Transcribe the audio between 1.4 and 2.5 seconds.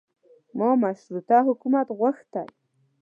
حکومت غوښتی.